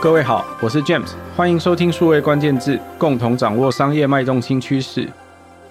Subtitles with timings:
[0.00, 5.08] 各位好，我是 James，欢迎收听数位关键字，共同掌握商业脉动新趋势。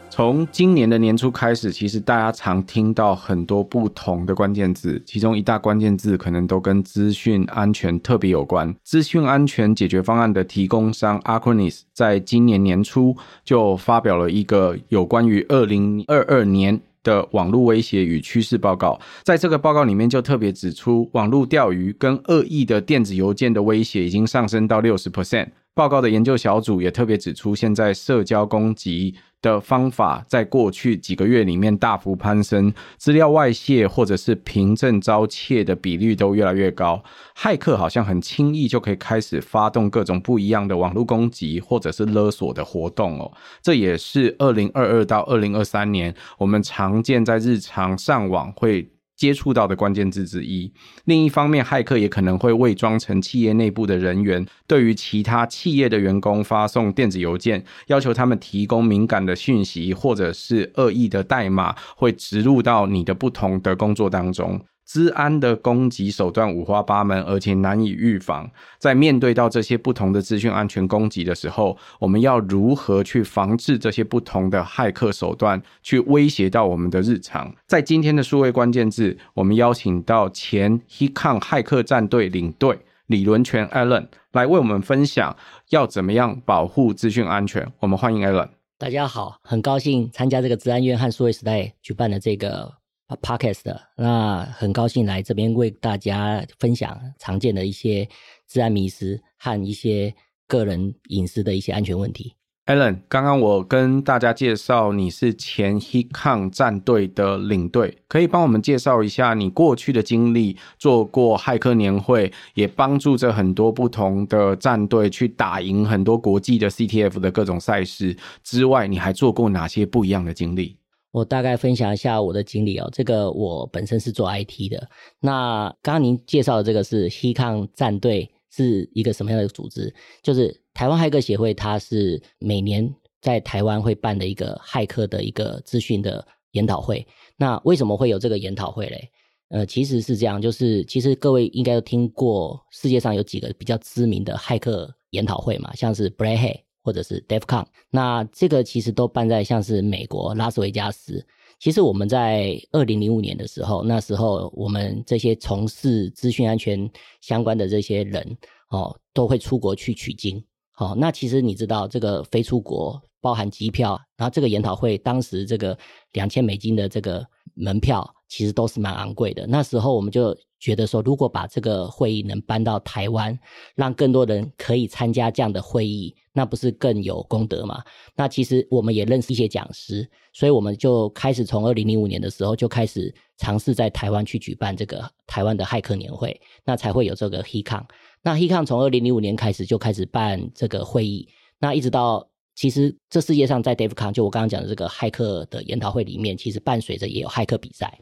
[0.10, 8.76] 从今年的年初开始，其实大家常听到很多不同的关键字，其中一大关键字可能都跟资讯安全特别有关。
[8.84, 13.16] 资讯安全解决方案的提供商 Acronis 在今年年初
[13.46, 25.50] 就发表了一个有关于二零二二年的网络威胁与趋势报告，在这个报告里面就特别指出，网络钓鱼跟恶意的电子邮件的威胁已经上升到六十 percent。
[25.78, 29.14] 报告的研究小组也特别指出，现在社交攻击
[29.44, 37.04] 的方法在过去几个月里面大幅攀升，资料外泄或者是凭证遭窃的比率都越来越高。
[37.38, 43.32] 骇客好像很轻易就可以开始发动各种不一样的网络攻击或者是勒索的活动哦。
[43.62, 50.72] 这也是二零二二到二零二三年我们常见在日常上网会接触到的关键字之一。
[51.06, 64.62] 另一方面，骇客也可能会伪装成企业内部的人员，对于其他企业的员工发送电子邮件，要求他们提供敏感的讯息，或者是恶意的代码，会植入到你的不同的工作当中。
[64.88, 68.50] 治安的攻击手段五花八门，而且难以预防。
[68.80, 77.54] 在面对到这些不同的资讯安全攻击的时候，我们要如何去防治这些不同的骇客手段，去威胁到我们的日常？
[77.68, 85.36] 在今天的数位关键字，我们邀请到前 HitKon 骇客战队领队李伦全 Alan 来为我们分享
[85.70, 87.70] 要怎么样保护资讯安全。
[87.80, 88.48] 我们欢迎 Alan。
[88.78, 92.72] 大家好，很高兴参加这个治安院和数位时代举办的这个。
[93.16, 98.08] Podcast，那很高兴来这边为大家分享常见的一些
[98.48, 100.14] 治安迷思和一些
[100.48, 102.34] 个人隐私的一些安全问题。
[102.66, 110.58] Alan，刚刚我跟大家介绍你是前 HitKon 战队的领队，可以帮我们介绍一下你过去的经历？
[110.78, 120.78] 做过骇客年会，也帮助着很多不同的战队去打赢很多国际的 CTF 的各种赛事之外，你还做过哪些不一样的经历？
[121.12, 122.90] 我大概分享一下我的经历哦。
[122.94, 124.90] 这个我本身是做 IT 的。
[125.20, 129.94] 那刚刚您介绍的这个是 HitKon 战队是一个什么样的组织？
[130.22, 137.06] 就是台湾骇客协会，它是每年在台湾会办的一个骇客的一个资讯的研讨会。
[137.36, 139.10] 那为什么会有这个研讨会嘞？
[139.50, 151.22] 呃，其实是这样，就是其实各位应该都听过世界上有几个比较知名的骇客研讨会嘛，像是 Black Hat 或者是 DEF CON，那这个其实都办在像是美国拉斯维加斯。
[151.60, 156.90] 其实我们在二零零五年的时候，那时候我们这些从事资讯安全
[157.20, 158.38] 相关的这些人
[158.70, 160.42] 哦，都会出国去取经。
[160.78, 165.78] 哦，那其实你知道这个飞出国包含机票，然后这个研讨会当时这个
[166.14, 167.22] 两千美金的这个
[167.54, 169.46] 门票，其实都是蛮昂贵的。
[169.46, 170.34] 那时候我们就。
[170.60, 173.38] 觉得说，如果把这个会议能搬到台湾，
[173.76, 177.84] 让更多人可以参加这样的会议，那不是更有功德吗？
[178.16, 187.84] 那其实我们也认识一些讲师，所以我们就开始从二零零五年的时候就开始尝试在台湾去举办这个台湾的骇客年会，那才会有这个 HeCon。
[188.22, 191.28] 那 HeCon 从二零零五年开始就开始办这个会议，
[191.58, 198.00] 那一直到其实这世界上在 DEF CON 就我刚刚讲的这个骇客的研讨会里面，其实伴随着也有骇客比赛。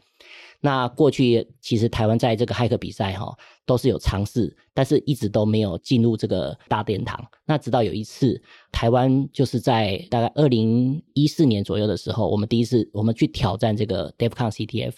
[0.60, 7.24] 那过去其实台湾在这个骇客比赛哈都是有尝试，但是一直都没有进入这个大殿堂。
[7.44, 8.40] 那直到有一次，
[8.72, 14.94] 台湾就是在大概二零一四年左右的时候，我们第一次我们去挑战这个 DEFCON CTF，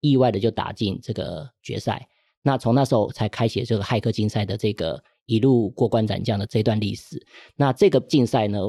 [0.00, 2.06] 意外的就打进这个决赛。
[2.42, 7.24] 那从那时候才开启这个骇客竞赛的这个一路过关斩将的这段历史。
[7.56, 8.60] 那这个竞赛呢？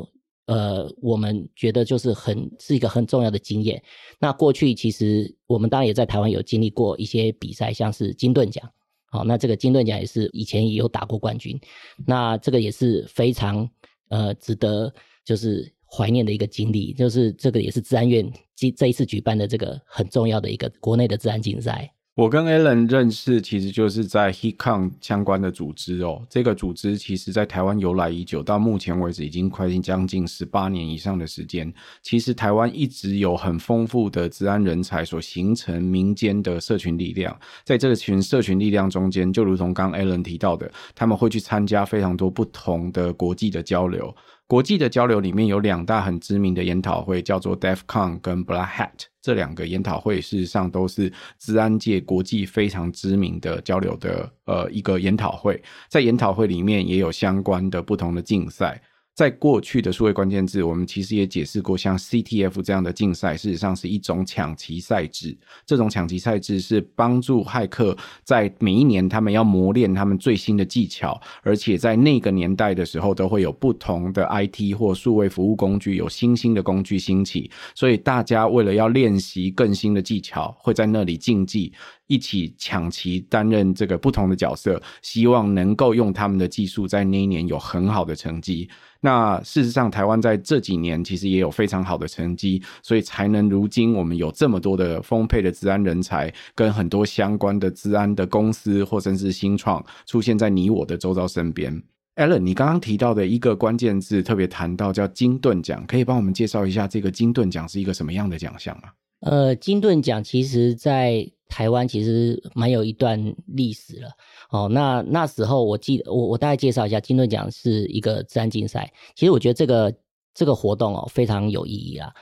[0.47, 3.81] 呃，我们觉得就是很是一个很重要的经验。
[4.19, 8.67] 那过去其实我们当然也在台湾有经历过一些比赛，像是金盾奖，
[9.11, 11.59] 好，那这个金盾奖也是以前也有打过冠军，
[12.05, 13.69] 那这个也是非常
[14.09, 14.93] 呃值得
[15.25, 21.93] 就是怀念的一个经历，就是这个也是资安院这这一次举办的这个很重要的一个国内的资安竞赛。
[22.17, 26.25] 我跟 Alan 认识，其实就是在 HitKon 相关的组织哦。
[26.27, 31.71] 这个组织其实在台湾由来已久，到目前为止已经快将近十八年以上的时间。
[32.01, 44.11] 其实台湾一直有很丰富的治安人才所形成民间的社群力量，在这个群社群力量中间，就如同刚 Alan 提到的，他们会去参加非常多不同的国际的交流。
[44.47, 49.03] 国际的交流里面有两大很知名的研讨会，叫做 DEF CON 跟 Black Hat。
[49.21, 55.61] 这两个研讨会事实上都是治安界国际非常知名的交流的呃一个研讨会。
[55.89, 58.81] 在研讨会里面也有相关的不同的竞赛。
[59.17, 65.35] 在过去的数位关键字，我们其实也解释过，像 CTF 这样的竞赛，事实上是一种抢旗赛制。
[65.65, 81.73] 这种抢旗赛制是帮助骇客在每一年他们要磨练他们最新的技巧，而且在那个年代的时候，都会有不同的 IT 或数位服务工具，有新兴的工具兴起，所以大家为了要练习更新的技巧，会在那里竞技。
[82.07, 88.69] 一起抢旗担任这个不同的角色，希望能够用他们的技术在那一年有很好的成绩。
[88.99, 101.81] 那事实上，台湾在这几年其实也有非常好的成绩，所以才能如今我们有这么多的丰沛的治安人才，跟很多相关的治安的公司或甚至新创出现在你我的周遭身边。
[102.15, 108.89] Allen，你刚刚提到的一个关键字特别谈到叫金盾奖，可以帮我们介绍一下这个金盾奖是一个什么样的奖项吗？
[109.19, 114.09] 呃，金盾奖其实在台湾其实蛮有一段历史了。
[114.49, 118.91] 哦，那那时候我记得我我大概介绍一下，金盾奖是一个治安竞赛。
[119.15, 119.93] 其实我觉得这个
[120.33, 122.13] 这个活动哦非常有意义啦。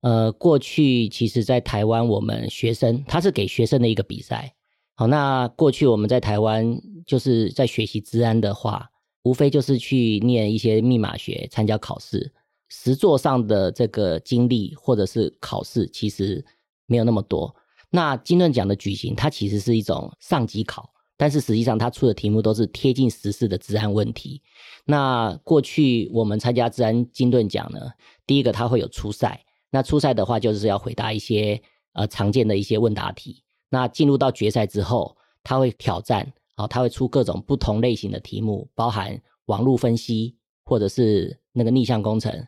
[0.00, 4.54] 呃，过去其实，在台湾我们学生，他是给学生的一个比赛。
[4.96, 8.90] 好，那过去我们在台湾就是在学习治安的话，
[9.22, 12.30] 无非就是去念一些密码学，参加考试。
[12.68, 16.44] 实作上的这个经历或者是考试，其实
[16.86, 17.54] 没有那么多。
[17.94, 24.42] 那金盾奖的举行，它其实是一种上机考，但是实际上它出的题目都是贴近时事的治安问题。
[24.84, 27.78] 那过去我们参加治安金盾奖呢，
[28.26, 31.62] 第一个它会有初赛，那初赛的话就是要回答一些
[31.92, 33.44] 呃常见的一些问答题。
[33.68, 42.44] 那进入到决赛之后，它会挑战，啊，它会出各种不同类型的题目，包含网络分析或者是那个逆向工程。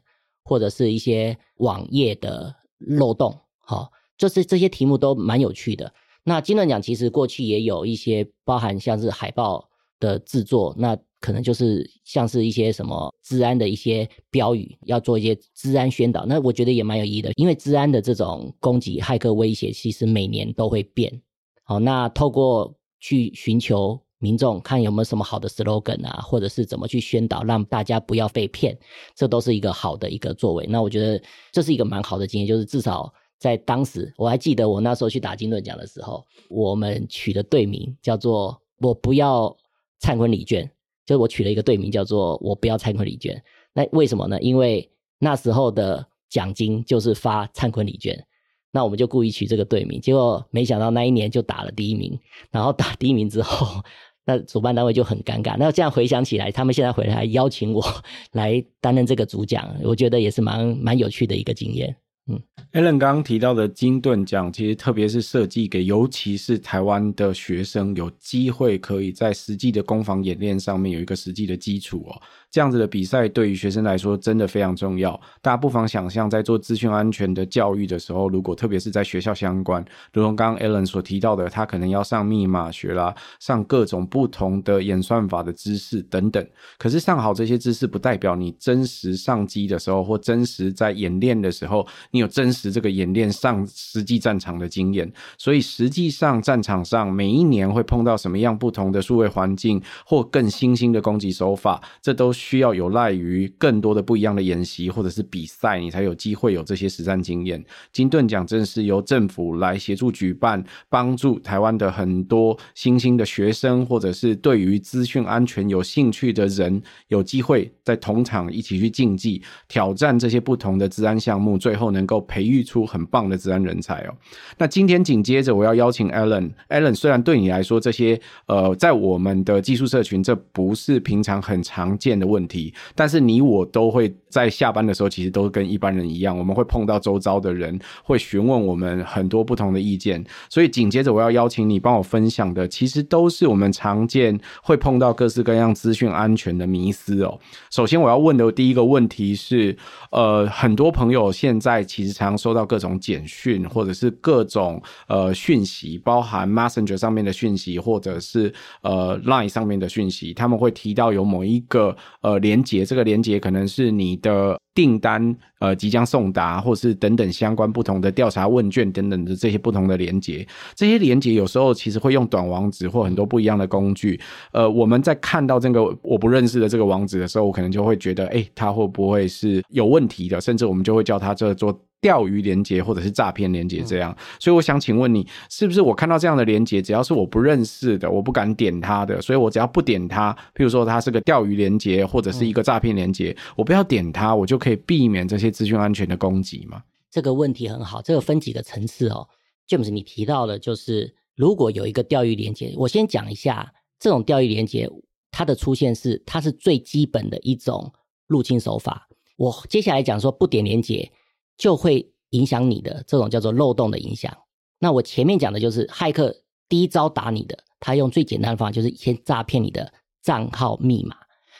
[0.48, 5.92] 或者是一些网页的漏洞，好，就是这些题目都蛮有趣的。
[6.24, 9.68] 那金盾奖其实过去也有一些包含像是海报
[10.00, 16.24] 的制作，那可能就是像是一些什么治安的一些标语，要做一些治安宣导。
[16.26, 21.20] 那我觉得也蛮有意义的，因为治安的这种攻击、骇客威胁，其实每年都会变。
[21.62, 24.00] 好，那透过去寻求。
[24.18, 28.76] 民众看有没有什么好的 slogan 啊，或者是怎么去宣导，让大家不要被骗，
[29.14, 30.66] 这都是一个好的一个作为。
[30.66, 31.22] 那我觉得
[31.52, 39.54] 这是一个蛮好的经验，就是至少在当时，我还记得我那时候去打金盾奖的时候，我们取的队名叫做“我不要
[39.98, 40.68] 灿坤礼券”，
[41.04, 43.42] 就是我取了一个队名叫做“我不要灿坤礼券”。
[43.74, 44.40] 那为什么呢？
[44.40, 48.26] 因为那时候的奖金就是发灿坤礼券。
[48.72, 52.18] 那我们就故意取这个队名，结果没想到那一年就打了第一名。
[52.50, 53.82] 然后打第一名之后，
[54.24, 55.56] 那主办单位就很尴尬。
[55.58, 57.82] 那这样回想起来，他们现在回来邀请我
[58.32, 61.96] 来担任这个主讲，我觉得也是蛮蛮有趣的一个经验。
[62.28, 62.42] 嗯
[62.72, 72.20] ，Allen 刚刚提到的金盾奖，其实特别是设计给，尤其是台湾的学生，有机会可以在实际的攻防演练上面有一个实际的基础哦。
[72.50, 75.20] 这样子的比赛对于学生来说真的非常重要。
[75.42, 86.44] 大家不妨想象，在做资讯安全的教育的时候，如果特别是在学校相关，如同刚刚 Allen 所提到的，他可能要上密码学啦，上各种不同的演算法的知识等等。
[86.78, 95.08] 可是上好这些知识，不代表你真实上机的时候，或真实在演练的时候，你有真实这个演练上实际战场的经验。
[95.38, 102.56] 所以实际上战场上每一年会碰到什么样不同的数位环境，或更新兴的攻击手法，这都需。
[102.56, 107.62] 要有赖于更多的不一样的演习或者是比赛，你才有机会有这些实战经验。
[107.92, 124.14] 金盾奖正是由政府来协助举办，帮助台湾的很多新兴的学生，或者是对于资讯安全有兴趣的人，有机会在同场一起去竞技，挑战这些不同的治安项目，最后能能够培育出很棒的治安人才哦。
[124.56, 132.26] 那今天紧接着我要邀请 Alan，Alan Alan 虽然对你来说这些呃，在我们的技术社群这不是平常很常见的。
[132.26, 140.22] 问题，但是你我都会在下班的时候，其实都跟一般人一样，我们会碰到周遭的人，会询问我们很多不同的意见。
[140.50, 147.40] 所以紧接着我要邀请你帮我分享的，其实都是我们常见会碰到各式各样资讯安全的迷思哦。
[147.70, 149.74] 首先我要问的第一个问题是，
[150.10, 158.52] 呃，很多朋友现在其实常收到各种简讯，或者是各种呃讯息，包含 Messenger 上面的讯息，或者是
[158.82, 161.96] 呃 Line 上面的讯息，他们会提到有某一个。
[162.20, 170.46] 呃，连接这个连接可能是你的订单，呃，即将送达，或是等等相关不同的调查问卷等等的这些不同的连接。
[170.74, 174.20] 这些连接有时候其实会用短网址或很多不一样的工具。
[174.52, 180.38] 呃，我们在看到这个我不认识的这个网址的时候，我可能就会觉得，哎，它会不会是有问题的？
[180.38, 184.14] 甚至我们就会叫它这做钓鱼连接或者是诈骗连接这样。
[184.38, 196.82] 所以我想请问你，是不是我看到这样的连接，只要是我不认识的，我不敢点它的，所以我只要不点它，譬如说它是个钓鱼连接或者是一个诈骗连接，我不要点它，我就可以避免这些资讯安全的攻击吗？
[197.08, 199.28] 这个问题很好，这个分几个层次哦。
[199.68, 204.90] James，你提到的就是如果有一个钓鱼连接，我先讲一下这种钓鱼连接。
[205.30, 207.92] 它的出现是，它是最基本的一种
[208.26, 209.08] 入侵手法。
[209.36, 211.12] 我接下来讲说不点连接
[211.56, 214.36] 就会影响你的这种叫做漏洞的影响。
[214.80, 216.34] 那我前面讲的就是骇客
[216.68, 219.92] 第一招打你的，他用最简单的方法就是先诈骗你的
[220.22, 221.16] 账号密码。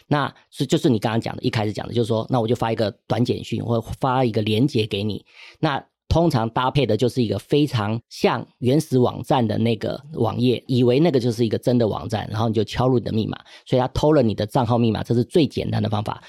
[0.09, 5.25] 那是就是你刚刚讲的，一开始讲的就是说，那我就发一个短简讯或发一个连接给你。
[5.59, 16.23] 那通常搭配的就是一个非常像原始网站的那个网页，以为那个就是一个真的网站，然后你就敲入你的密码，所以他偷了你的账号密码，这是最简单的方法。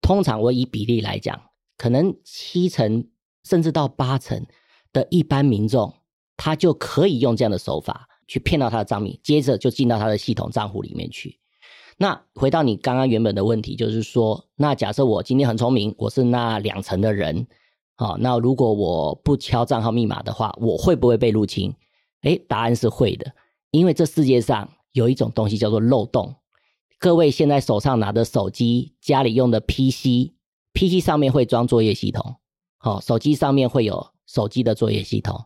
[0.00, 1.38] 通常我以比例来讲，
[1.76, 3.06] 可能七成
[3.44, 4.46] 甚至到八成
[4.94, 5.94] 的一般民众，
[6.38, 11.39] 他就可以用这样的手法去骗到他的账密，接着就进到他的系统账户里面去。
[12.02, 17.46] 那回到你刚刚原本的问题，就是说，那假设我今天很聪明，我是那两层的人。
[17.94, 21.74] 好，那如果我不敲账号密码的话，我会不会被入侵？
[22.22, 23.30] 诶，答案是会的，
[23.70, 26.34] 因为这世界上有一种东西叫做漏洞。
[26.98, 32.36] 各位现在手上拿的手机，家里用的 PC，PC 上面会装作业系统，
[32.78, 35.44] 好，手机上面会有手机的作业系统。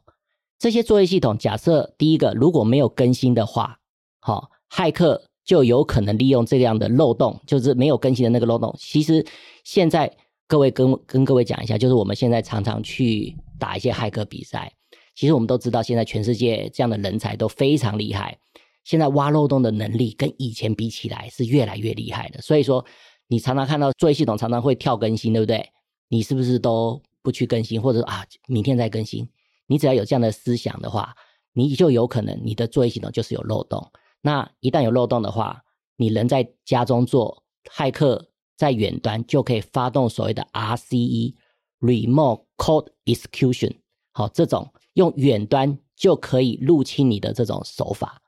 [0.57, 3.81] 这些作业系统，假设第一个如果没有更新的话，
[4.21, 8.75] 好，骇客就有可能利用这样的漏洞，就是没有更新的那个漏洞。
[8.79, 9.25] 其实
[9.63, 10.11] 现在。
[10.47, 14.71] 各位跟跟各位讲一下，就是我们现在常常去打一些骇客比赛。
[15.15, 18.39] 其实我们都知道，现在全世界这样的人才都非常厉害。
[18.85, 22.43] 现在挖漏洞的能力跟以前比起来是越来越厉害的。
[22.43, 22.85] 所以说，
[23.27, 25.67] 你常常看到作业系统常常会跳更新，对不对？
[26.09, 29.27] 你是不是都不去更新，或者啊明天再更新？
[29.67, 31.15] 你只要有这样的思想的话，
[31.55, 33.91] 你就有可能你的作业系统就是有漏洞。
[34.25, 35.63] 那一旦有漏洞的话，
[35.97, 38.31] 你人在家中做骇客。
[38.57, 43.79] 在远端就可以发动所谓的 RCE（Remote Code Execution），
[44.13, 48.23] 好，这种用远端就可以入侵你的这种手法。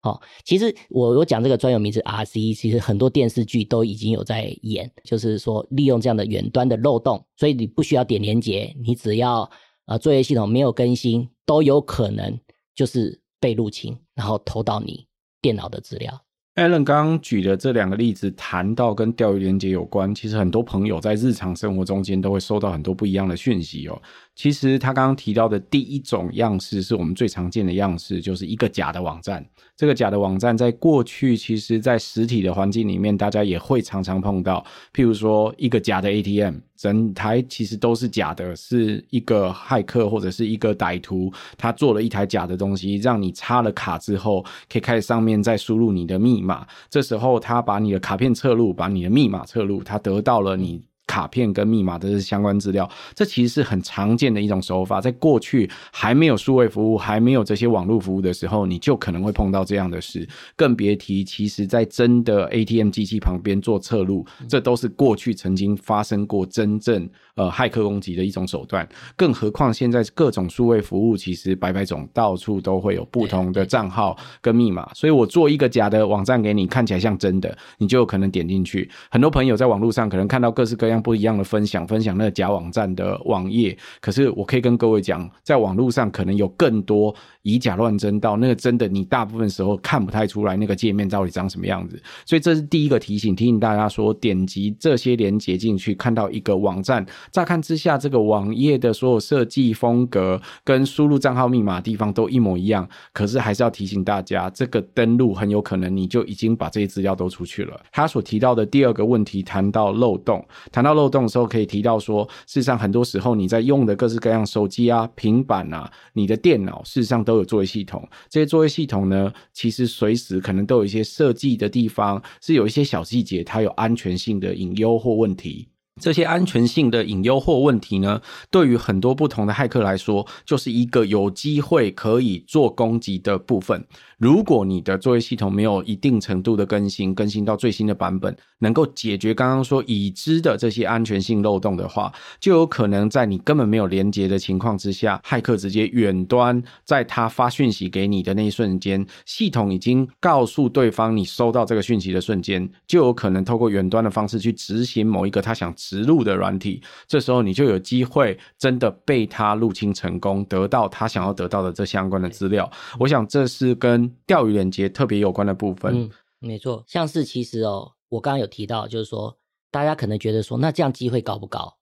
[0.00, 9.50] 好，其实我我讲这个专有名词 RCE，其实很多电视剧都已经有在演，就是说利用这样的远端的漏洞，所以你不需要点连接，你只要
[9.86, 12.38] 呃作业系统没有更新，都有可能
[12.72, 15.08] 就是被入侵，然后偷到你
[15.42, 16.24] 电脑的资料。
[16.54, 24.00] Allen 刚刚举的这两个例子，谈到跟钓鱼连接有关，其实很多朋友在日常生活中间都会收到很多不一样的讯息哦。
[24.34, 29.44] 其实他刚刚提到的第一种样式是我们最常见的样式，就是一个假的网站。
[29.76, 34.64] 这个假的网站在过去，其实在实体的环境里面，大家也会常常碰到。
[34.94, 46.66] 譬如说，一个假的 ATM，整台其实都是假的，是一个骇客或者是一个歹徒，他做了一台假的东西，让你插了卡之后，可以开始上面再输入你的密码。
[46.88, 50.82] 这时候，他把你的卡片侧录，把你的密码侧录，他得到了你。
[51.06, 55.00] 卡片跟密码的相关资料，这其实是很常见的一种手法。
[55.00, 60.26] 在过去还没有数位服务、还没有这些网络服务的时候，你就可能会碰到这样的事。
[60.56, 68.88] 更别提，其实在真的 ATM 机器旁边做侧录，这都是过去曾经发生过真正呃骇客攻击的一种手段。
[69.16, 74.88] 更何况现在各种数位服务其实百百种，到处都会有不同的账号跟密码。
[74.94, 78.90] 所以我做一个假的网站给你，看起来像真的，你就有可能点进去。
[79.10, 81.02] 很多朋友在网络上可能看到各式各样。
[81.02, 83.76] 不一样的分享，分享那个假网站的网页。
[84.00, 87.12] 可是我可以跟各位讲，在网络上可能有更多
[87.42, 92.00] 以假乱真，到那个真的，你大部分时候看不太出来那个界面到底长什么样子。
[92.24, 102.88] 所以这是第一个提醒，提醒大家说，点击这些连接进去，看到一个网站，乍看之下，这个网页的所有设计风格跟输入账号密码的地方都一模一样。
[103.12, 107.80] 可是还是要提醒大家，这个登录很有可能你就已经把这些资料都出去了。
[107.90, 110.92] 他所提到的第二个问题，谈到漏洞，谈到。
[110.92, 118.06] 漏洞的时候可以提到说，事实上很多时候你在用的各式各样手机啊、平板啊、你的电脑，事实上都有作业系统。
[118.28, 125.68] 这些作业系统呢，其实随时可能都有一些设计的地方，是有一些小细节，它有安全性的隐忧或问题。
[126.00, 128.20] 这些安全性的隐忧或问题呢，
[128.50, 133.84] 对于很多不同的骇客来说，就是一个有机会可以做攻击的部分。
[134.16, 155.74] 如果你的作业系统没有一定程度的更新，更新到最新的版本，能够解决刚刚说已知的这些安全性漏洞的话，就有可能在你根本没有连接的情况之下，骇客直接远端在他发讯息给你的那一瞬间，系统已经告诉对方你收到这个讯息的瞬间，就有可能透过远端的方式去执行某一个他想。
[155.82, 162.70] 植入的软体，这时候你就有机会真的被他入侵成功，得到他想要得到的这相关的资料。
[163.00, 165.92] 我想这是跟钓鱼连接特别有关的部分。
[166.04, 169.36] 嗯，没错，像是其实哦，我刚刚有提到，就是说
[169.72, 171.76] 大家可能觉得说，那这样机会高不高？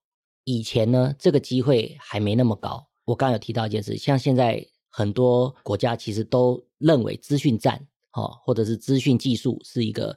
[0.45, 2.89] 以前呢，这个机会还没那么高。
[3.05, 7.79] 我刚刚有提到一件事，像现在很多国家其实都认为资讯战，
[8.15, 10.17] 哦，或者是资讯技术是一个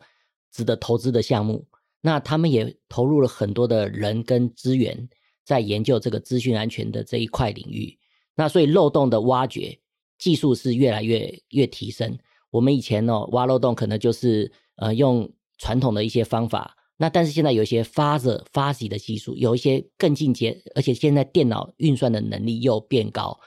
[0.54, 1.66] 值得投资的项目。
[2.06, 5.08] 那他们也投入了很多的人跟资源
[5.46, 7.98] 在研究这个资讯安全的这一块领域。
[8.36, 9.80] 那所以漏洞的挖掘
[10.18, 12.18] 技术是越来越越提升。
[12.50, 16.76] 我们以前呢，挖漏洞可能就是呃用传统的一些方法。
[16.98, 23.40] 那但是现在有一些 Fuzzer、Fuzzy 的技术，有一些更进阶，而且现在电脑运算的能力又变高。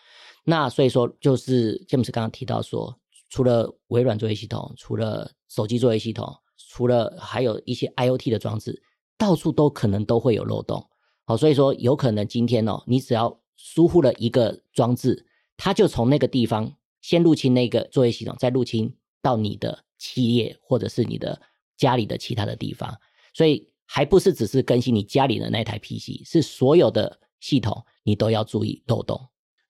[0.44, 2.98] 那所以说，就是詹姆斯刚刚提到说，
[3.28, 6.32] 除了微软作业系统，除了手机作业系统，
[6.76, 8.82] 除了还有一些 IoT 的装置，
[9.16, 10.86] 到处都可能都会有漏洞。
[11.24, 21.40] 好，所以说有可能今天哦，你只要疏忽了一个装置，它就从那个地方先入侵那个作业系统，再入侵到你的企业或者是你的
[21.78, 22.94] 家里的其他的地方。
[23.32, 29.18] 所以还不是只是更新你家里的那台 PC，是所有的系统你都要注意漏洞。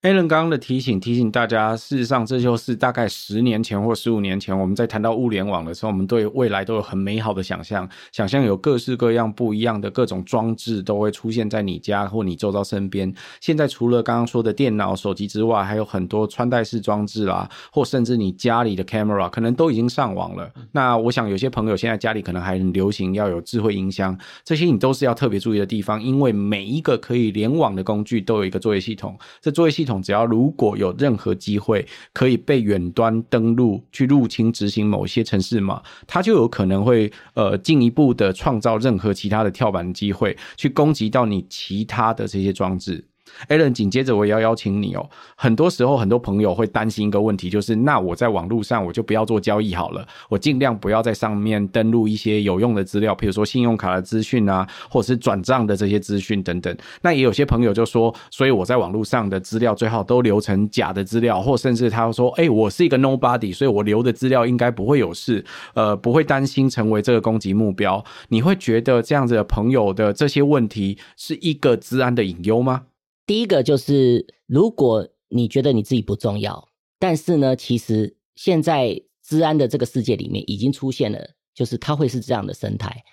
[0.02, 13.12] Alan 刚刚的提醒提醒大家，事实上这就是大概十年前或十五年前，我们在谈到物联网的时候，我们对未来都有很美好的想象，想象有各式各样不一样的各种装置都会出现在你家或你周遭身边。
[13.40, 20.48] 现在除了刚刚说的电脑、手机之外，还有很多穿戴式装置啦，或甚至你家里的 camera 可能都已经上网了。
[20.70, 30.02] 那我想有些朋友现在家里可能还很流行要有智慧音箱，这些你都是要特别注意的地方，因为每一个可以联网的工具都有一个作业系统，这作业系系统。
[30.02, 43.04] 只要如果有任何机会可以被远端登录去入侵执行某些城市码，它就有可能会呃进一步的创造任何其他的跳板机会，去攻击到你其他的这些装置。
[43.48, 45.08] Alan，紧接着我要邀请你哦。
[45.36, 56.76] 很多时候，很多朋友会担心一个问题，就是那我在网络上我就不要做交易好了，我尽量不要在上面登录一些有用的资料，比如说信用卡的资讯啊，或者是转账的这些资讯等等。
[57.02, 68.04] 那也有些朋友就说，所以我在网络上的资料最好都留成假的资料，或甚至他说，哎，我是一个 nobody，所以我留的资料应该不会有事，呃，不会担心成为这个攻击目标。
[68.28, 72.82] 你会觉得这样子的朋友的这些问题是一个治安的隐忧吗？
[73.26, 76.68] 第一个就是，如果你觉得你自己不重要，
[77.00, 81.18] 但是呢，其实现在治安的这个世界里面已经出现了，
[81.52, 83.04] 就是它会是这样的生态。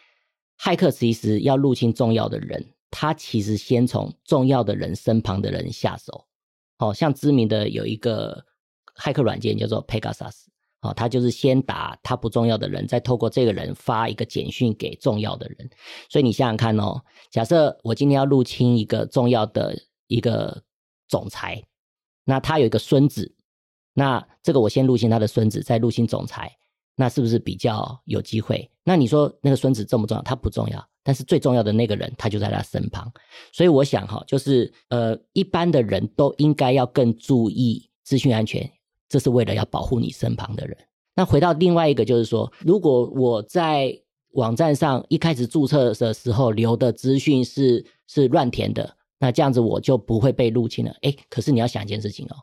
[0.62, 6.26] 骇客其实要入侵重要的人，他其实先从重要的人身旁的人下手。
[6.78, 8.46] 哦，像知名的有一个
[8.96, 10.44] 骇客软件叫做 Pegasus，
[10.82, 15.68] 哦，他就是先打他不重要的人，再透过这个人发一个简讯给重要的人。
[16.08, 19.76] 所以你想想看哦，假设我今天要入侵一个重要的。
[20.08, 20.64] 一个
[21.08, 21.64] 总裁，
[22.24, 23.34] 那他有一个孙子，
[23.94, 26.52] 那这个我先入侵他的孙子，再入侵总裁，
[26.96, 28.70] 那是不是比较有机会？
[28.84, 30.22] 那你说那个孙子重不重要？
[30.24, 33.12] 他不重要，但是最重要的那个人他就在他身旁，
[33.52, 38.70] 所以我想哈，就是呃，一般的人都应该要更注意资讯安全，
[39.08, 40.78] 这是为了要保护你身旁的人。
[41.16, 43.96] 那回到另外一个，就是说，如果我在
[44.32, 48.98] 网站上一开始注册的时候留的资讯是是乱填的。
[49.24, 50.92] 那这样子我就不会被入侵了。
[51.04, 52.36] 诶，可是你要想一件事情哦，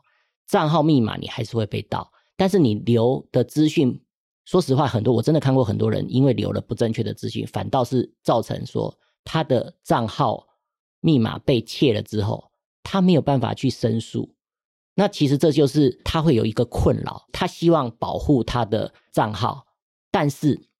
[0.47, 4.01] 账号密码你还是会被盗，但是你留的资讯，
[4.45, 10.47] 说实话，很多我真的看过很多人因为留了不正确的资讯，反倒是造成说他的账号
[11.01, 14.33] 密码被窃了之后，他没有办法去申诉。
[14.95, 19.67] 那其实这就是他会有一个困扰，他希望保护他的账号，
[20.09, 20.70] 但是。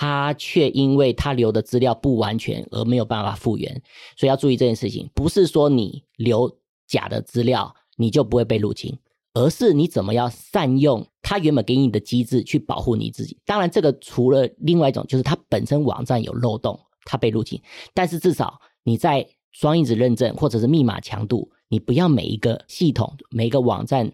[0.00, 3.82] 他却因为他留的资料不完全而没有办法复原，
[4.16, 5.10] 所以要注意这件事情。
[5.12, 6.56] 不是说你留
[6.86, 8.96] 假的资料你就不会被入侵，
[9.34, 13.40] 而是你怎么要善用他原本给你的机制去保护你自己。
[13.44, 17.60] 当然，这个除了另外一种，就是它本身网站有漏洞，它被入侵。
[17.92, 24.12] 但是至少你在双因子认证或者是密码强度，你不要每一个系统、每一个网站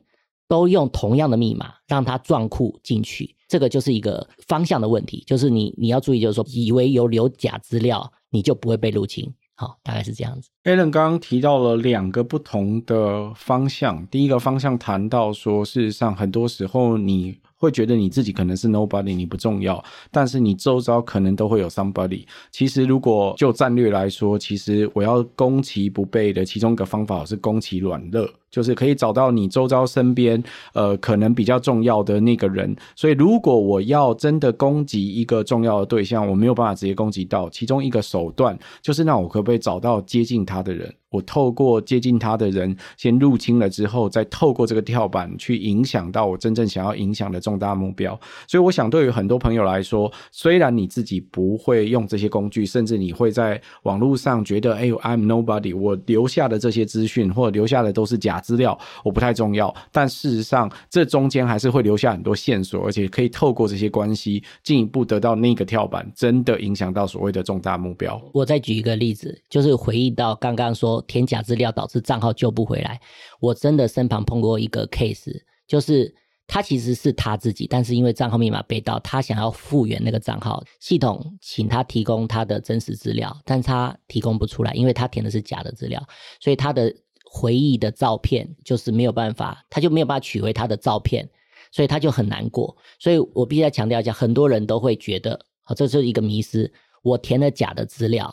[0.48, 3.36] 都用同样的密码让它撞库进去。
[3.54, 9.32] 这个就是一个方向的问题，就是你你要注意，就是说，以为有留假资料，你就不会被入侵。
[9.54, 10.50] 好，大概是这样子。
[10.64, 22.26] Alan 刚刚提到了两个不同的方向，第一个方向谈到说，事实上很多时候你会觉得你自己可能是 nobody，你不重要，但是你周遭可能都会有 somebody。
[22.50, 28.28] 其实如果就战略来说，其实我要攻其不备的其中一个方法是攻其软肋。
[28.54, 30.40] 就是可以找到你周遭身边
[30.74, 32.72] 呃可能比较重要的那个人。
[32.94, 40.94] 所以如果我要真的攻击一个重要的对象，我没有办法直接攻击到，其中一个手段就是那我可不可以找到接近他的人？
[41.10, 48.18] 我透过接近他的人先入侵了之后，再透过这个跳板去影响到我真正想要影响的重大目标。
[48.48, 59.74] 所以我想，对于很多朋友来说，虽然你自己不会用这些工具，甚至你会在网络上觉得，哎呦，I'm nobody，我留下的这些资讯或留下的都是假资料，我不太重要。
[59.90, 68.20] 但事实上，这中间还是会留下很多线索，而且可以透过这些关系进一步得到那个跳板，真的影响到所谓的重大目标。
[68.34, 71.02] 我再举一个例子，就是回忆到刚刚说。
[71.06, 73.00] 填假资料导致账号救不回来，
[73.38, 75.32] 我真的身旁碰过一个 case，
[75.64, 76.12] 就是
[76.46, 86.02] 他其实是他自己，但是因为账号密码被盗，他想要复原那个账号，系统请他提供他的真实资料，但他提供不出来，因为他填的是假的资料，
[86.40, 86.92] 所以他的
[87.36, 91.28] 回忆的照片就是没有办法，他就没有办法取回他的照片，
[91.72, 92.76] 所以他就很难过。
[93.00, 98.32] 所以我必须再强调一下，很多人都会觉得，啊，这是一个迷思，我填了假的资料，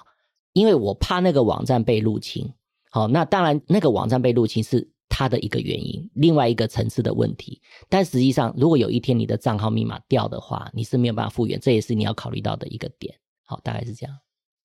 [0.54, 2.48] 因为我怕那个网站被入侵。
[2.92, 7.60] 好，那当然，那个网站被入侵是他的一个原因，另外一个层次的问题。
[7.90, 13.16] 但实际上，如果有一天你的账号密码掉的话，你是没有办法复原，这也是你要考虑到的一个点。
[13.46, 14.16] 好，大概是这样。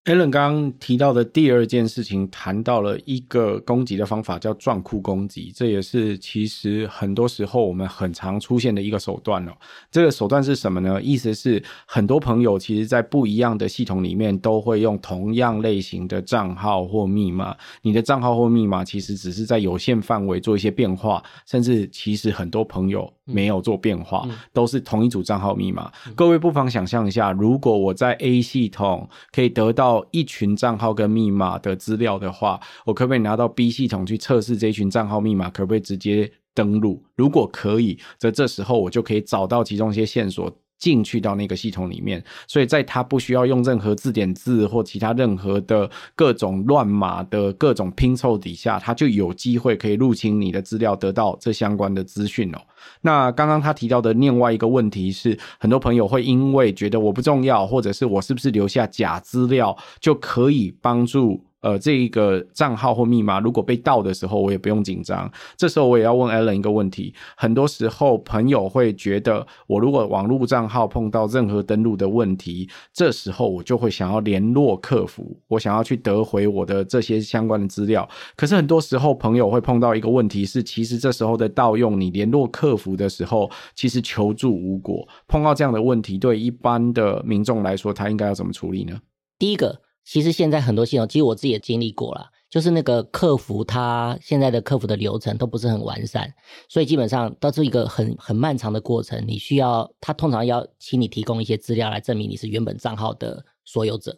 [0.06, 5.52] Allen 刚刚提到的第二件事情，谈到了一个攻击的方法，叫撞库攻击。
[5.52, 9.52] 这也是其实很多时候我们很常出现的一个手段哦。
[9.90, 11.02] 这个手段是什么呢？
[11.02, 17.56] 意思是很多朋友其实在不一样的系统里面都会用同样类型的账号或密码。
[17.82, 25.90] 你的账号或密码其实只是在有限范围做一些变化，甚至其实很多朋友没有做变化，都是同一组账号密码。
[26.14, 37.04] 各位不妨想象一下，如果我在 A 系统可以得到一群账号跟密码的资料的话，我可不可以拿到 B 系统去测试这一群账号密码可不可以直接登录？
[37.14, 40.50] 如果可以，则这时候我就可以找到其中一些线索。
[40.78, 52.58] 进去到那个系统里面，所以在它不需要用任何字典字或其他任何的各种乱码的各种拼凑底下，它就有机会可以入侵你的资料，得到这相关的资讯哦。
[53.00, 61.44] 那刚刚他提到的另外一个问题是，很多朋友会因为觉得我不重要，或者是我是不是留下假资料就可以帮助。
[61.66, 65.28] 呃，这一个账号或密码如果被盗的时候，我也不用紧张。
[65.56, 78.08] 这时候我也要问 Allen 一个问题：很多时候朋友会觉得，我如果网络账号碰到任何登录的问题，这时候我就会想要联络客服，我想要去得回我的这些相关的资料。
[78.36, 85.04] 可是很多时候朋友会碰到一个问题是，其实这时候的盗用，你联络客服的时候，其实求助无果。
[85.26, 88.96] 碰到这样的问题，对一般的民众来说，他应该要怎么处理呢？
[89.36, 89.85] 第一个。
[90.06, 96.32] 其实现在很多系统，其实我自己也经历过了，就是那个客服，他现在的客服的流程都不是很完善，
[96.68, 99.22] 所以基本上都是一个很很漫长的过程。
[99.26, 104.16] 你需要他通常要请你提供一些资料来证明你是原本账号的所有者。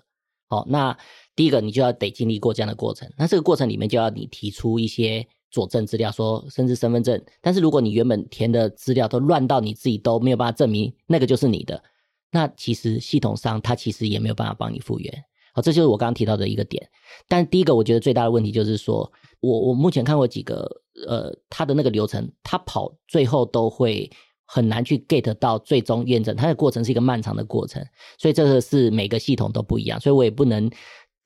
[0.50, 0.94] 好，那
[1.34, 3.10] 第一个你就要得经历过这样的过程。
[3.16, 7.18] 那这个过程里面就要你提出一些佐证资料，说甚至身份证。
[7.40, 11.82] 但是如果你原本填的资料都乱到你自己都没有办法证明那个就是你的，
[12.30, 15.24] 那其实系统上它其实也没有办法帮你复原。
[15.60, 16.88] 这就是我刚刚提到的一个点。
[17.26, 20.68] 但第一个，我觉得最大的问题就是说，我我目前看过几个，
[21.06, 24.10] 呃，他的那个流程，他跑最后都会
[24.46, 27.84] 很难去 get 到最终验证，它的过程是一个漫长的过程。
[28.18, 30.70] 所以这个是每个系统都不一样，所以我也不能，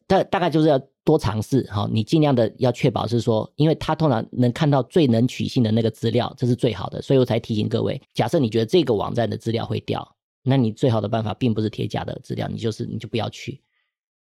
[0.06, 1.64] 大大概就是要多尝试。
[1.70, 7.00] 好，你尽量的要确保是说，因为他通常能看到最能取信的那个资料，这是最好的。
[7.00, 13.60] 所以我才提醒各位，假设你觉得这个网站的资料会掉，那你最好的办法并不是贴假的资料，你就是你就不要去。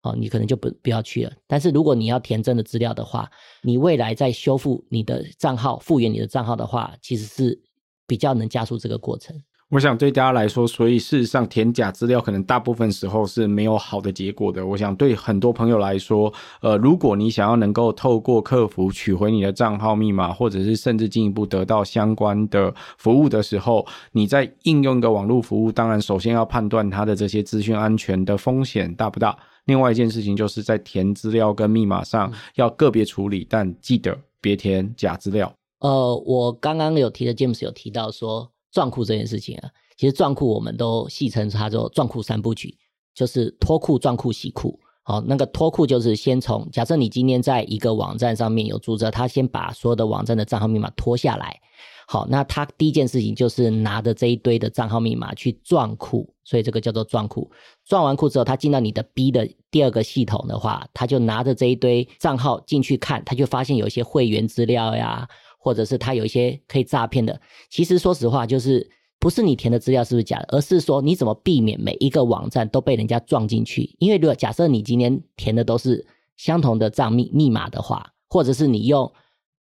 [0.08, 1.32] 哦，你可能就不不要去了。
[1.48, 3.30] 但是如果你要填真的资料的话，
[3.62, 7.62] 你未来再修复你的账号、复原你的账号的话，其实是
[8.06, 9.36] 比较能加速这个过程。
[9.69, 14.65] 我想对大家来说，所以事实上填假资料可能大部分时候是没有好的结果的。
[14.65, 29.38] 我想对很多朋友来说，呃，如果你想要能够透过客服取回你的账号密码，或者是甚至进一步得到相关的服务的时候，你在应用一个网络服务，当然首先要判断它的这些资讯安全的风险大不大。
[29.65, 35.51] 另外一件事情就是在填资料跟密码上要个别处理，但记得别填假资料。
[35.82, 42.78] 呃，我刚刚有提的 James 有提到说撞库这件事情啊，其实撞库我们都戏称它做撞库三部曲，
[43.16, 44.80] 就是脱库、撞库、洗库。
[45.02, 51.60] 好，那个脱库就是先从假设你今天在一个网站上面有注册，他先把所有的网站的账号密码脱下来。
[52.08, 57.50] 好，那他第一件事情就是拿着这一堆的账号密码去撞库，所以这个叫做撞库。
[57.84, 65.28] 撞完库之后，他进到你的 B 的第二个系统的话，他就拿着这一堆账号进去看，他就发现有一些会员资料呀，
[65.67, 67.38] 或者是他有一些可以诈骗的。
[67.69, 73.93] 其实说实话，就是不是你填的资料是不是假的，而是说你怎么避免每一个网站都被人家撞进去。
[73.99, 79.12] 因为如果假设你今天填的都是相同的账密密码的话，或者是你用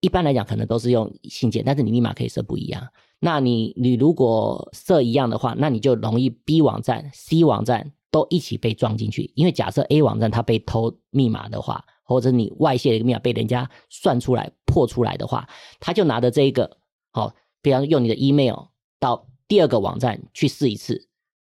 [0.01, 2.85] 一般来讲可能都是用信件，但是你密码可以设不一样。
[3.21, 9.31] 那你你如果设一样的话，那你就容易 B 网站、C 网站都一起被撞进去。
[9.35, 15.47] 因为假设 A 网站它被偷密码的话，或者你外泄的一个密码被人家算出来破出来的话，
[15.79, 16.77] 他就拿着这个，
[17.11, 18.55] 好，比方用你的 email
[18.99, 21.07] 到第二个网站去试一次。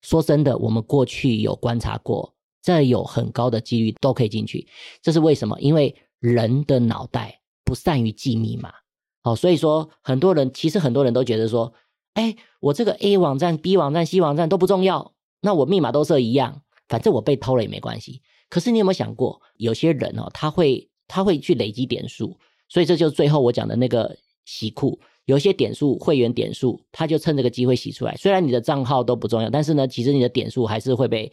[0.02, 4.68] 说真的，我们过去有观察过，这有很高的几率都可以进去。
[5.00, 5.58] 这是为什么？
[5.60, 8.74] 因为人的脑袋不善于记密码。
[9.22, 11.72] 好，所以说很多人其实很多人都觉得说，
[12.12, 18.20] 哎，我这个 A 网站、B 网站、C 网站都不重要，那我密码都设一样，反正我被偷了也没关系。
[18.48, 28.14] 可是你有没有想过，有些人哦，他会他会去累积点数，所以这就是最后我讲的那个洗库，有些点数会员点数，他就趁这个机会洗出来。
[28.16, 31.30] 虽然你的账号都不重要，但是呢，其实你的点数还是会被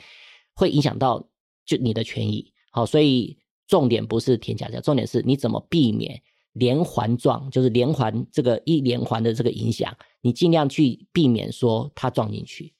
[0.54, 1.24] 会影响到
[1.66, 2.52] 就你的权益。
[2.72, 6.22] 好，所以重点不是填假账，重点是你怎么避免
[6.54, 12.74] 连环撞，就是连环这个一连环的这个影响，你尽量去避免说它撞进去。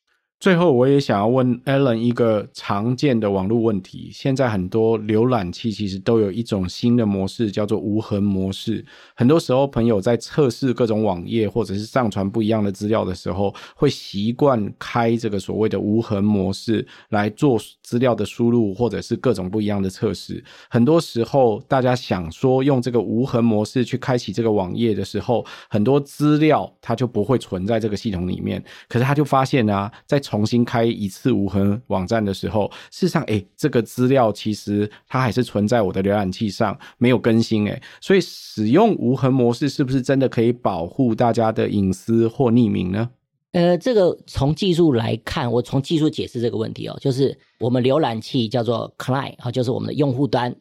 [0.44, 4.10] 最后，我也想要问 Alan 一个常见的网络问题。
[4.12, 8.86] 现在很多浏览器其实都有一种新的模式，叫做无痕模式。
[9.16, 20.44] 很多时候，朋友在测试各种网页或者是上传不一样的资料的时候，会习惯开这个所谓的无痕模式来做资料的输入，或者是各种不一样的测试。
[20.70, 28.62] 很多时候，大家想说用这个无痕模式去开启这个网页的时候，很多资料它就不会存在这个系统里面。
[28.90, 43.08] 可是他就发现啊，在重新开一次无痕网站的时候，事实上，诶，这个资料其实它还是存在我的浏览器上，没有更新，诶，所以使用无痕模式是不是真的可以保护大家的隐私或匿名呢？
[43.52, 50.56] 呃，这个从技术来看，我从技术解释这个问题哦，就是我们浏览器叫做 client 啊，就是我们的用户端，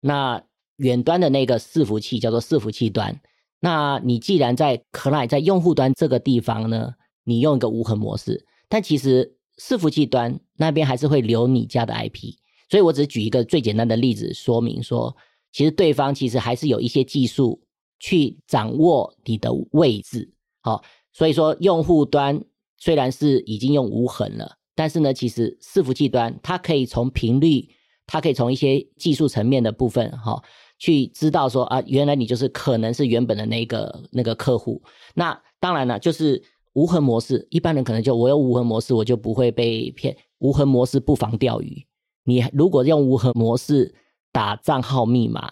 [0.00, 0.40] 那
[0.76, 3.20] 远端的那个伺服器叫做伺服器端。
[3.58, 6.92] 那你既然在 client 在用户端这个地方呢，
[7.24, 8.46] 你用一个无痕模式。
[8.68, 12.34] 但其实伺服器端那边还是会留你家的 IP，
[12.68, 15.16] 所以我只是举一个最简单的例子说明说，
[15.52, 17.62] 其实对方其实还是有一些技术
[18.00, 20.30] 去掌握你的位置，
[20.62, 22.42] 好，所以说用户端
[22.76, 27.68] 虽然是已经用无痕了，但是呢，其实伺服器端它可以从频率，
[28.06, 30.42] 它可以从一些技术层面的部分，哈，
[30.78, 34.82] 去知道说啊，原来你就是可能是原本的那个那个客户，
[35.14, 36.42] 那当然了，就是。
[36.76, 40.14] 无痕模式，一般人可能就我有无痕模式，我就不会被骗。
[40.40, 41.82] 无痕模式不防钓鱼。
[42.24, 43.94] 你如果用无痕模式
[44.30, 45.50] 打账号密码，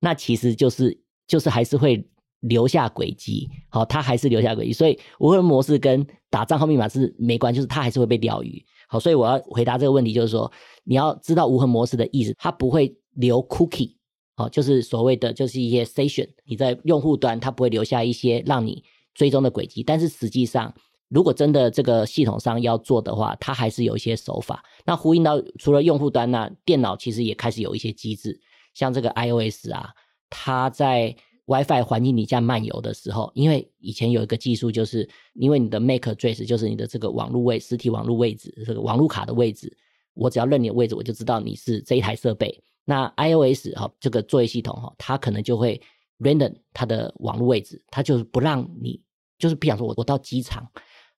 [0.00, 2.02] 那其实就是就是还是会
[2.40, 3.50] 留下轨迹。
[3.68, 4.72] 好，它还是留下轨迹。
[4.72, 8.64] 所以无痕模式跟打账号密码是没关，就是它还是会被钓鱼。
[8.88, 10.50] 好，所以我要回答这个问题，就是说
[10.84, 13.96] 你要知道无痕模式的意思，它不会留 cookie。
[14.36, 18.82] 好，就是所谓的就是一些 session，你在用户端它不会留下一些让你。
[19.14, 20.74] 追踪的轨迹，但是实际上，
[21.08, 24.64] 如果真的这个系统上要做的话，它还是有一些手法。
[24.84, 28.40] 那呼应到除了用户端呢，电脑其实也开始有一些机制，
[28.72, 29.90] 像这个 iOS 啊，
[30.30, 39.76] 它在 WiFi 环境底下漫游的时候，因为以前有一个技术，就是因为你的 MAC address 就是你的这个网络位实体网络位置，这个网络卡的位置，
[40.14, 42.58] 我只要认你的位置，我就知道你是这一台设备。
[42.86, 45.78] 那 iOS 哈，这个作业系统哈，它可能就会。
[46.22, 49.02] Random 它的网络位置，它就是不让你，
[49.38, 50.66] 就是比方说我我到机场，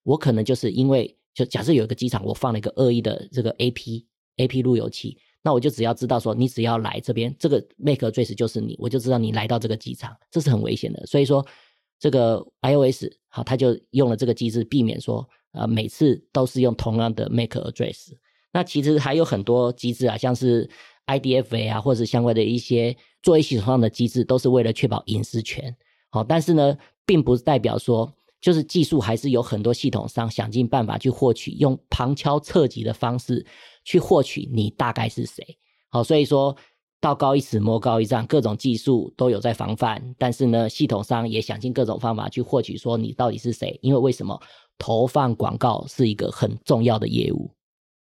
[0.03, 4.05] 我可能就是因为就假设有一个机场，我放了一个恶意的这个 AP
[4.37, 11.05] AP 路由器，那我就只要知道说你只要来这边，这个 MAC address 就是你，我就知道你来到这个机场，这是很危险的。
[11.05, 11.45] 所以说
[11.99, 18.13] 这个 iOS 好，它就用了这个机制，避免说呃每次都是用同样的 MAC address。
[18.51, 20.69] 那其实还有很多机制啊，像是
[21.07, 22.95] IDFA 啊，或者是相关的一些。
[23.23, 25.75] 作业系统上的机制都是为了确保隐私权，
[26.11, 33.43] 好，但是呢，并不代表说就是技术还是有很多系统上想尽办法去获取，用旁敲侧击的方式
[33.83, 35.43] 去获取你大概是谁，
[35.89, 36.55] 好，所以说
[37.01, 44.39] 道高一尺，魔高一丈，各种技术都有在防范，但是呢，系统上也想尽各种方法去获取说你到底是谁，因为为什么
[44.77, 47.49] 投放广告是一个很重要的业务。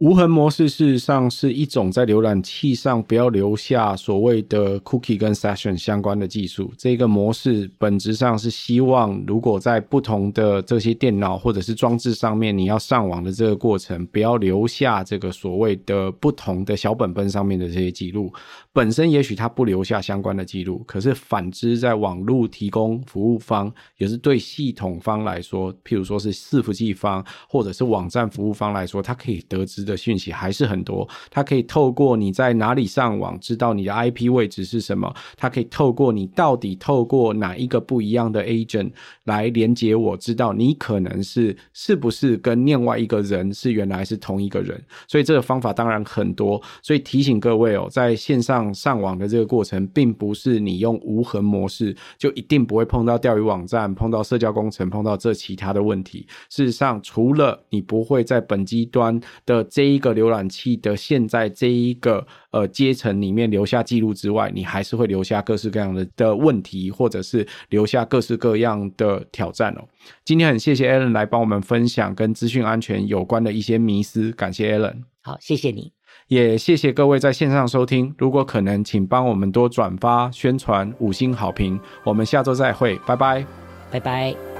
[0.03, 6.69] 无痕模式事实上是一种在浏览器上不要留下所谓的 cookie 跟 session 相关的技术。
[6.77, 18.29] 这个模式本质上是希望，如果在不同的这些电脑或者是装置上面，你要上网的这个过程，不要留下这个所谓的不同的小本本上面的这些记录。
[18.73, 29.93] 本身也许它不留下相关的记录，可是反之，在网络提供服务方，也是对系统方来说，譬如说是伺服器方或者是网站服务方来说，它可以得知的。
[30.03, 35.15] 讯息还是很多，它可以透过你在哪里上网，知道你的 IP 位置是什么。
[35.37, 38.91] 它可以透过你到底透过哪一个不一样的 agent
[39.23, 44.83] 来连接我，知道你可能是是不是跟另外一个人是原来是同一个人。
[45.07, 46.61] 所以这个方法当然很多。
[46.81, 56.27] 所以提醒各位哦，在线上上网的这个过程，并不是你用无痕模式就一定不会碰到钓鱼网站、碰到社交工程、碰到这其他的问题。
[56.51, 69.81] 事实上，除了你不会在本机端的这一个浏览器的现在这一个呃阶层里面留下记录之外，你还是会留下各式各样的的问题，或者是留下各式各样的挑战哦。
[70.25, 75.03] 今天很谢谢 Alan 来帮我们分享跟资讯安全有关的一些迷思，感谢 Alan。
[75.21, 75.93] 好，谢谢你，
[76.27, 78.13] 也谢谢各位在线上收听。
[78.17, 81.79] 如果可能，请帮我们多转发、宣传、五星好评。
[82.03, 83.45] 我们下周再会，拜拜，
[83.91, 84.52] 拜拜。